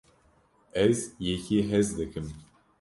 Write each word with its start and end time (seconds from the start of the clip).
ez 0.83 0.99
yekî 1.27 1.59
hez 1.69 1.87
dikim 1.97 2.27